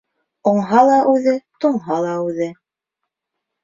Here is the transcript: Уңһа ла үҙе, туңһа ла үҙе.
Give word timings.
Уңһа 0.51 0.81
ла 0.87 0.95
үҙе, 1.13 1.35
туңһа 1.67 2.01
ла 2.09 2.19
үҙе. 2.27 2.53